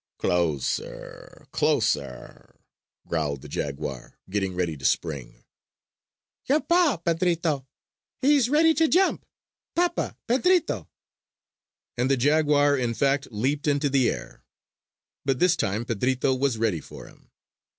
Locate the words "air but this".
14.09-15.55